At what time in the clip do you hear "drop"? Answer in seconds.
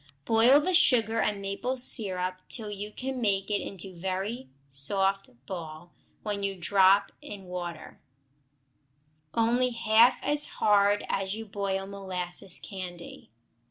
6.59-7.11